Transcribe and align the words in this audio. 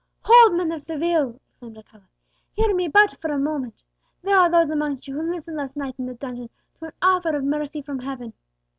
"Hold, 0.23 0.57
men 0.57 0.71
of 0.71 0.81
Seville!" 0.81 1.35
exclaimed 1.45 1.77
Alcala; 1.77 2.07
"hear 2.53 2.73
me 2.73 2.87
but 2.87 3.21
for 3.21 3.29
a 3.31 3.37
moment. 3.37 3.83
There 4.23 4.35
are 4.35 4.49
those 4.49 4.71
amongst 4.71 5.07
you 5.07 5.13
who 5.13 5.31
listened 5.31 5.57
last 5.57 5.75
night 5.75 5.93
in 5.99 6.09
a 6.09 6.15
dungeon 6.15 6.49
to 6.79 6.85
an 6.85 6.93
offer 7.03 7.35
of 7.35 7.43
mercy 7.43 7.83
from 7.83 7.99
Heaven. 7.99 8.33